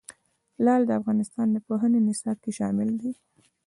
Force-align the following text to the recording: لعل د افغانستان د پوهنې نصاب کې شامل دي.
لعل 0.63 0.81
د 0.87 0.91
افغانستان 0.99 1.47
د 1.51 1.57
پوهنې 1.67 1.99
نصاب 2.07 2.37
کې 2.43 2.51
شامل 2.59 2.89
دي. 3.01 3.11